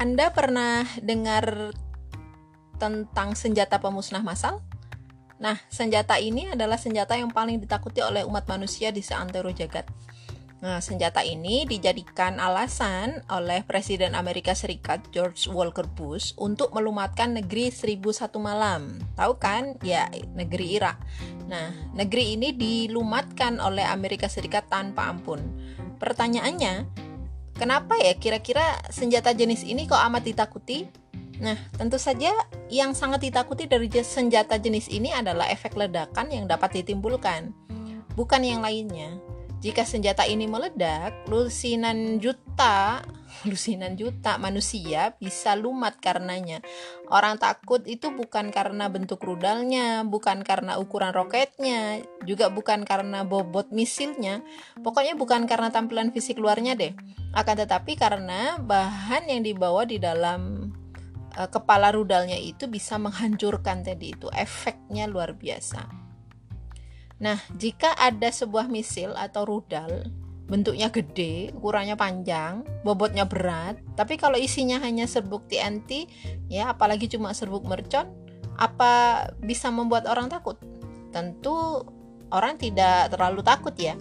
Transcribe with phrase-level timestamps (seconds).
[0.00, 1.76] Anda pernah dengar
[2.80, 4.64] tentang senjata pemusnah massal?
[5.36, 9.84] Nah, senjata ini adalah senjata yang paling ditakuti oleh umat manusia di seantero jagat.
[10.64, 17.68] Nah, senjata ini dijadikan alasan oleh Presiden Amerika Serikat George Walker Bush untuk melumatkan negeri
[17.68, 18.96] 1001 malam.
[19.20, 19.76] Tahu kan?
[19.84, 20.96] Ya, negeri Irak.
[21.44, 25.44] Nah, negeri ini dilumatkan oleh Amerika Serikat tanpa ampun.
[26.00, 26.88] Pertanyaannya,
[27.60, 30.88] Kenapa ya kira-kira senjata jenis ini kok amat ditakuti?
[31.44, 32.32] Nah, tentu saja
[32.72, 37.52] yang sangat ditakuti dari senjata jenis ini adalah efek ledakan yang dapat ditimbulkan,
[38.16, 39.20] bukan yang lainnya.
[39.60, 43.04] Jika senjata ini meledak, lusinan juta,
[43.46, 46.60] lusinan juta manusia bisa lumat karenanya.
[47.10, 53.74] Orang takut itu bukan karena bentuk rudalnya, bukan karena ukuran roketnya, juga bukan karena bobot
[53.74, 54.44] misilnya,
[54.80, 56.92] pokoknya bukan karena tampilan fisik luarnya deh.
[57.34, 60.70] Akan tetapi karena bahan yang dibawa di dalam
[61.34, 65.86] uh, kepala rudalnya itu bisa menghancurkan tadi itu, efeknya luar biasa.
[67.20, 70.08] Nah, jika ada sebuah misil atau rudal
[70.50, 76.10] bentuknya gede, ukurannya panjang, bobotnya berat, tapi kalau isinya hanya serbuk TNT,
[76.50, 78.10] ya apalagi cuma serbuk mercon,
[78.58, 80.58] apa bisa membuat orang takut?
[81.14, 81.86] Tentu
[82.34, 83.94] orang tidak terlalu takut ya.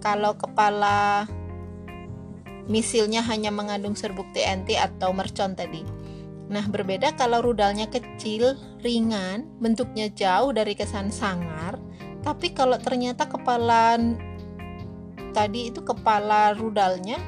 [0.00, 1.28] Kalau kepala
[2.64, 5.84] misilnya hanya mengandung serbuk TNT atau mercon tadi.
[6.50, 11.78] Nah, berbeda kalau rudalnya kecil, ringan, bentuknya jauh dari kesan sangar,
[12.26, 13.94] tapi kalau ternyata kepala
[15.30, 17.18] tadi itu kepala rudalnya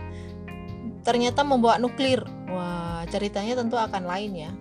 [1.03, 4.53] ternyata membawa nuklir wah ceritanya tentu akan lain ya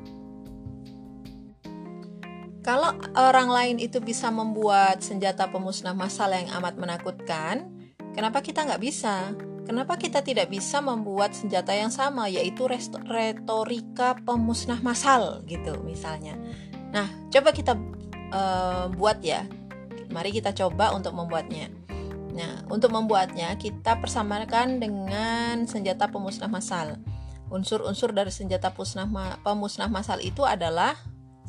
[2.61, 7.69] kalau orang lain itu bisa membuat senjata pemusnah massal yang amat menakutkan
[8.13, 12.65] kenapa kita nggak bisa Kenapa kita tidak bisa membuat senjata yang sama yaitu
[13.07, 16.33] retorika pemusnah massal gitu misalnya.
[16.89, 17.77] Nah, coba kita
[18.33, 19.45] uh, buat ya
[20.11, 21.71] Mari kita coba untuk membuatnya.
[22.31, 26.95] Nah, untuk membuatnya kita persamakan dengan senjata pemusnah massal.
[27.51, 30.95] Unsur-unsur dari senjata pemusnah massal itu adalah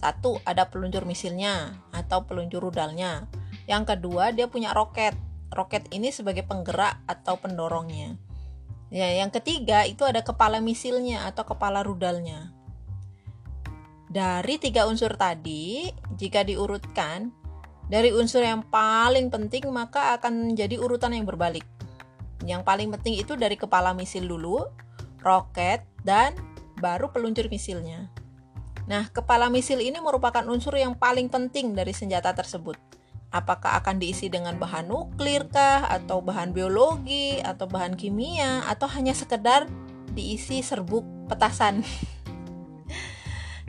[0.03, 3.31] satu, ada peluncur misilnya atau peluncur rudalnya.
[3.71, 5.15] Yang kedua, dia punya roket.
[5.55, 8.19] Roket ini sebagai penggerak atau pendorongnya.
[8.91, 12.51] Ya, yang ketiga itu ada kepala misilnya atau kepala rudalnya.
[14.13, 15.89] Dari tiga unsur tadi,
[16.19, 17.33] jika diurutkan,
[17.91, 21.67] dari unsur yang paling penting maka akan menjadi urutan yang berbalik.
[22.43, 24.67] Yang paling penting itu dari kepala misil dulu,
[25.23, 26.35] roket, dan
[26.83, 28.11] baru peluncur misilnya.
[28.91, 32.75] Nah, kepala misil ini merupakan unsur yang paling penting dari senjata tersebut.
[33.33, 39.15] Apakah akan diisi dengan bahan nuklir kah, atau bahan biologi, atau bahan kimia, atau hanya
[39.15, 39.71] sekedar
[40.13, 41.81] diisi serbuk petasan.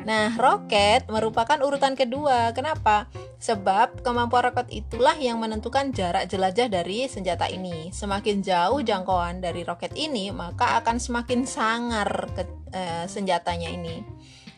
[0.04, 2.52] Nah, roket merupakan urutan kedua.
[2.52, 3.08] Kenapa?
[3.44, 7.92] Sebab kemampuan roket itulah yang menentukan jarak jelajah dari senjata ini.
[7.92, 14.00] Semakin jauh jangkauan dari roket ini, maka akan semakin sangar ke, eh, senjatanya ini.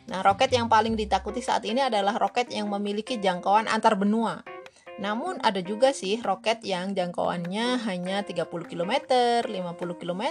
[0.05, 4.45] Nah, roket yang paling ditakuti saat ini adalah roket yang memiliki jangkauan antar benua.
[5.01, 9.09] Namun ada juga sih roket yang jangkauannya hanya 30 km,
[9.49, 10.23] 50 km,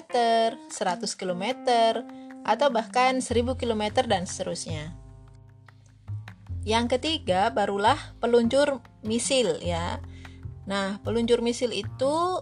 [0.70, 1.44] 100 km,
[2.46, 5.03] atau bahkan 1000 km dan seterusnya.
[6.64, 10.00] Yang ketiga barulah peluncur misil ya.
[10.64, 12.40] Nah, peluncur misil itu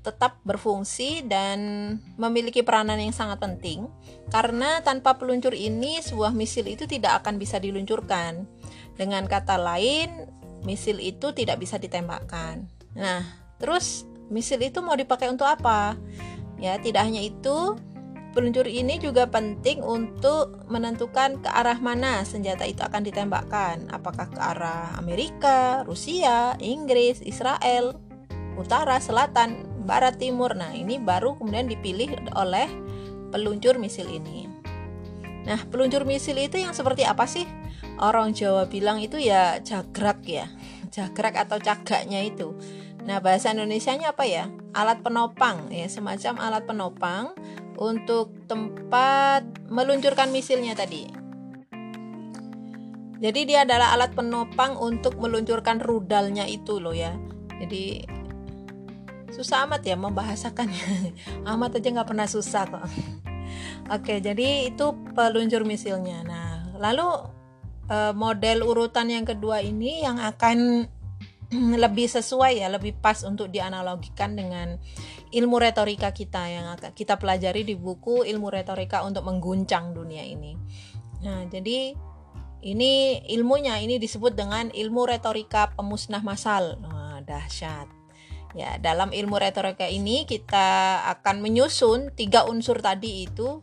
[0.00, 1.58] tetap berfungsi dan
[2.16, 3.84] memiliki peranan yang sangat penting
[4.32, 8.48] karena tanpa peluncur ini sebuah misil itu tidak akan bisa diluncurkan.
[8.96, 10.30] Dengan kata lain,
[10.64, 12.64] misil itu tidak bisa ditembakkan.
[12.96, 13.24] Nah,
[13.60, 15.98] terus misil itu mau dipakai untuk apa?
[16.60, 17.76] Ya, tidak hanya itu,
[18.30, 23.90] Peluncur ini juga penting untuk menentukan ke arah mana senjata itu akan ditembakkan.
[23.90, 27.98] Apakah ke arah Amerika, Rusia, Inggris, Israel,
[28.54, 30.54] utara, selatan, barat, timur.
[30.54, 32.70] Nah, ini baru kemudian dipilih oleh
[33.34, 34.46] peluncur misil ini.
[35.50, 37.48] Nah, peluncur misil itu yang seperti apa sih?
[37.98, 40.46] Orang Jawa bilang itu ya jagrak ya.
[40.94, 42.54] Jagrak atau cagaknya itu.
[43.10, 44.46] Nah, bahasa Indonesianya apa ya?
[44.70, 47.34] Alat penopang ya, semacam alat penopang
[47.80, 51.08] untuk tempat meluncurkan misilnya tadi.
[53.20, 57.16] Jadi dia adalah alat penopang untuk meluncurkan rudalnya itu loh ya.
[57.56, 58.04] Jadi
[59.32, 61.16] susah amat ya membahasakannya.
[61.56, 62.84] amat aja nggak pernah susah kok.
[63.96, 66.24] Oke, jadi itu peluncur misilnya.
[66.24, 67.08] Nah, lalu
[67.88, 70.88] eh, model urutan yang kedua ini yang akan
[71.84, 74.80] lebih sesuai ya, lebih pas untuk dianalogikan dengan
[75.30, 80.58] ilmu retorika kita yang akan kita pelajari di buku Ilmu Retorika untuk Mengguncang Dunia ini.
[81.22, 81.94] Nah, jadi
[82.60, 82.92] ini
[83.32, 86.76] ilmunya ini disebut dengan ilmu retorika pemusnah masal.
[86.82, 87.86] Nah, dahsyat.
[88.50, 93.62] Ya, dalam ilmu retorika ini kita akan menyusun tiga unsur tadi itu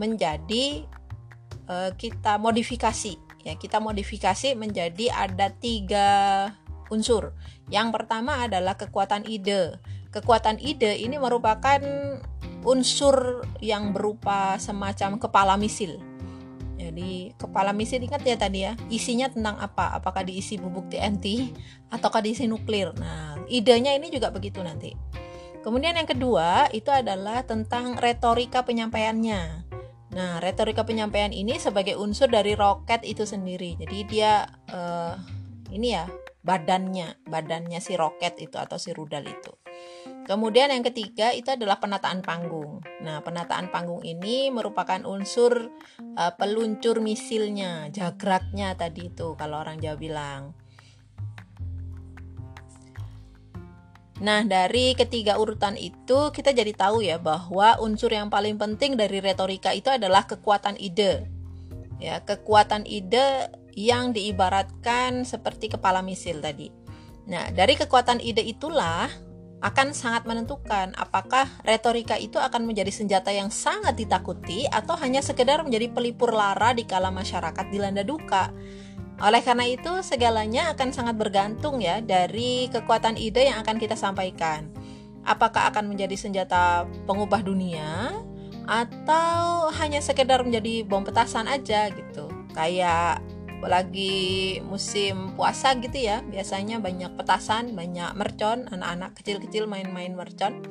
[0.00, 0.88] menjadi
[1.68, 3.20] uh, kita modifikasi.
[3.44, 6.08] Ya, kita modifikasi menjadi ada tiga
[6.88, 7.36] unsur.
[7.68, 9.76] Yang pertama adalah kekuatan ide.
[10.16, 11.76] Kekuatan ide ini merupakan
[12.64, 16.00] unsur yang berupa semacam kepala misil
[16.76, 19.96] jadi kepala misi ingat ya tadi ya, isinya tentang apa?
[19.96, 21.52] Apakah diisi bubuk TNT
[21.88, 22.92] ataukah diisi nuklir?
[23.00, 24.92] Nah, idenya ini juga begitu nanti.
[25.64, 29.66] Kemudian yang kedua itu adalah tentang retorika penyampaiannya.
[30.14, 33.74] Nah, retorika penyampaian ini sebagai unsur dari roket itu sendiri.
[33.80, 35.16] Jadi dia uh,
[35.72, 36.06] ini ya
[36.44, 39.65] badannya, badannya si roket itu atau si rudal itu.
[40.26, 42.82] Kemudian yang ketiga itu adalah penataan panggung.
[42.98, 45.70] Nah, penataan panggung ini merupakan unsur
[46.18, 50.42] uh, peluncur misilnya, jagraknya tadi itu kalau orang Jawa bilang.
[54.18, 59.22] Nah, dari ketiga urutan itu kita jadi tahu ya bahwa unsur yang paling penting dari
[59.22, 61.30] retorika itu adalah kekuatan ide.
[62.02, 63.46] Ya, kekuatan ide
[63.78, 66.72] yang diibaratkan seperti kepala misil tadi.
[67.30, 69.06] Nah, dari kekuatan ide itulah
[69.66, 75.66] akan sangat menentukan apakah retorika itu akan menjadi senjata yang sangat ditakuti atau hanya sekedar
[75.66, 78.54] menjadi pelipur lara di kala masyarakat dilanda duka.
[79.18, 84.70] Oleh karena itu, segalanya akan sangat bergantung ya dari kekuatan ide yang akan kita sampaikan.
[85.26, 88.14] Apakah akan menjadi senjata pengubah dunia
[88.70, 92.30] atau hanya sekedar menjadi bom petasan aja gitu.
[92.54, 93.18] Kayak
[93.66, 96.22] lagi musim puasa gitu ya.
[96.22, 98.70] Biasanya banyak petasan banyak mercon.
[98.70, 100.62] Anak-anak kecil-kecil main-main mercon.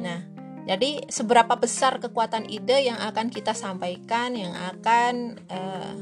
[0.00, 0.24] Nah
[0.68, 5.94] jadi seberapa besar kekuatan ide yang akan kita sampaikan yang akan uh,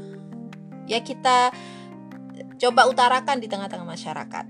[0.85, 1.51] ya kita
[2.59, 4.45] coba utarakan di tengah-tengah masyarakat.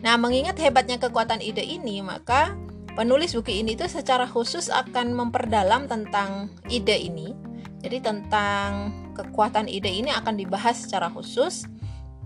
[0.00, 2.56] Nah mengingat hebatnya kekuatan ide ini maka
[2.94, 7.49] penulis buku ini itu secara khusus akan memperdalam tentang ide ini
[7.80, 11.64] jadi tentang kekuatan ide ini akan dibahas secara khusus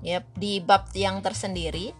[0.03, 1.95] ya di bab yang tersendiri.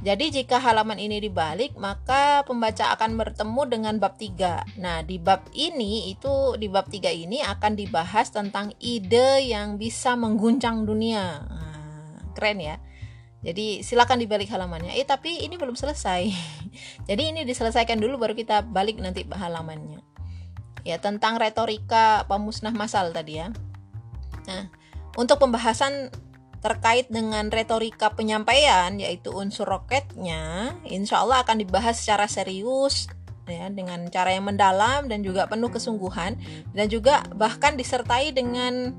[0.00, 4.80] Jadi jika halaman ini dibalik, maka pembaca akan bertemu dengan bab 3.
[4.80, 10.16] Nah, di bab ini itu di bab 3 ini akan dibahas tentang ide yang bisa
[10.16, 11.44] mengguncang dunia.
[11.44, 12.80] Nah, keren ya.
[13.44, 14.96] Jadi silakan dibalik halamannya.
[14.96, 16.32] Eh tapi ini belum selesai.
[17.08, 20.09] Jadi ini diselesaikan dulu baru kita balik nanti halamannya.
[20.82, 23.52] Ya, tentang retorika pemusnah masal tadi ya.
[24.48, 24.72] Nah,
[25.16, 26.08] untuk pembahasan
[26.60, 33.08] terkait dengan retorika penyampaian yaitu unsur roketnya, insya Allah akan dibahas secara serius
[33.50, 36.38] ya dengan cara yang mendalam dan juga penuh kesungguhan
[36.76, 38.94] dan juga bahkan disertai dengan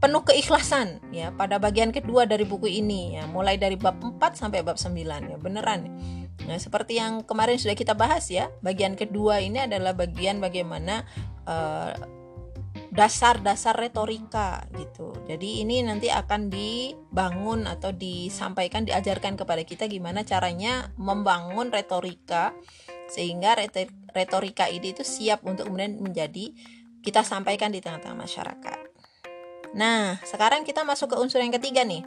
[0.00, 4.64] penuh keikhlasan ya pada bagian kedua dari buku ini ya mulai dari bab 4 sampai
[4.64, 5.92] bab 9 ya beneran
[6.48, 11.04] Nah, seperti yang kemarin sudah kita bahas ya, bagian kedua ini adalah bagian bagaimana
[11.44, 11.92] uh,
[12.90, 15.14] dasar-dasar retorika gitu.
[15.30, 22.50] Jadi ini nanti akan dibangun atau disampaikan diajarkan kepada kita gimana caranya membangun retorika
[23.10, 23.54] sehingga
[24.10, 26.50] retorika ini itu siap untuk kemudian menjadi
[27.00, 28.78] kita sampaikan di tengah-tengah masyarakat.
[29.74, 32.02] Nah, sekarang kita masuk ke unsur yang ketiga nih,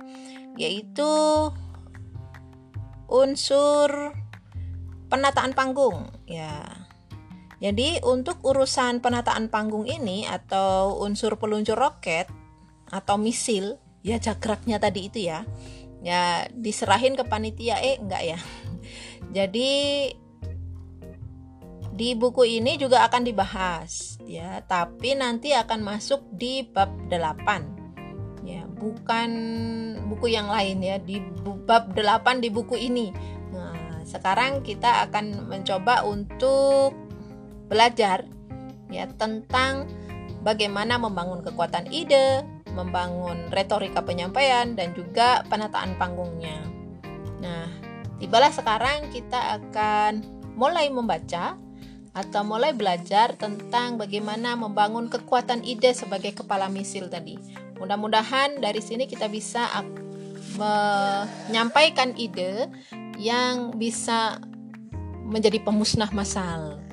[0.60, 1.08] yaitu
[3.08, 4.12] unsur
[5.14, 6.66] penataan panggung ya.
[7.62, 12.26] Jadi untuk urusan penataan panggung ini atau unsur peluncur roket
[12.90, 15.46] atau misil ya jagraknya tadi itu ya
[16.04, 18.40] ya diserahin ke panitia eh enggak ya.
[19.38, 19.72] Jadi
[21.94, 24.66] di buku ini juga akan dibahas ya.
[24.66, 28.66] Tapi nanti akan masuk di bab 8 ya.
[28.66, 29.30] Bukan
[30.10, 31.22] buku yang lain ya di
[31.70, 33.14] bab 8 di buku ini
[34.14, 36.94] sekarang kita akan mencoba untuk
[37.66, 38.30] belajar
[38.94, 39.90] ya tentang
[40.46, 42.46] bagaimana membangun kekuatan ide,
[42.78, 46.62] membangun retorika penyampaian dan juga penataan panggungnya.
[47.42, 47.66] Nah,
[48.22, 50.22] tibalah sekarang kita akan
[50.54, 51.58] mulai membaca
[52.14, 57.42] atau mulai belajar tentang bagaimana membangun kekuatan ide sebagai kepala misil tadi.
[57.82, 59.66] Mudah-mudahan dari sini kita bisa
[60.62, 62.70] menyampaikan ide
[63.18, 64.42] yang bisa
[65.24, 66.84] menjadi pemusnah massal.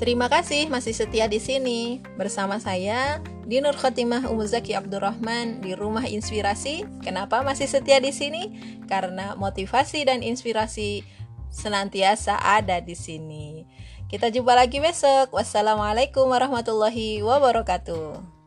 [0.00, 6.08] Terima kasih masih setia di sini bersama saya di Nur Khotimah Umuzaki Abdurrahman di Rumah
[6.08, 6.88] Inspirasi.
[7.04, 8.56] Kenapa masih setia di sini?
[8.88, 11.04] Karena motivasi dan inspirasi
[11.52, 13.68] senantiasa ada di sini.
[14.08, 15.36] Kita jumpa lagi besok.
[15.36, 18.39] Wassalamualaikum warahmatullahi wabarakatuh.